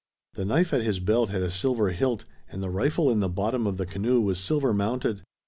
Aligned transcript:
The 0.33 0.45
knife 0.45 0.73
at 0.73 0.81
his 0.81 0.99
belt 0.99 1.29
had 1.29 1.43
a 1.43 1.51
silver 1.51 1.91
hilt, 1.91 2.25
and 2.49 2.63
the 2.63 2.71
rifle 2.71 3.11
in 3.11 3.19
the 3.19 3.29
bottom 3.29 3.67
of 3.67 3.77
the 3.77 3.85
canoe 3.85 4.19
was 4.19 4.39
silver 4.39 4.73
mounted. 4.73 5.21